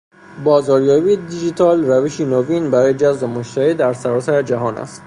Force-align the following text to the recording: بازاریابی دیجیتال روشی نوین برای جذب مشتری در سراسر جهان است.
بازاریابی 0.43 1.15
دیجیتال 1.15 1.85
روشی 1.87 2.25
نوین 2.25 2.71
برای 2.71 2.93
جذب 2.93 3.23
مشتری 3.23 3.73
در 3.73 3.93
سراسر 3.93 4.41
جهان 4.41 4.77
است. 4.77 4.99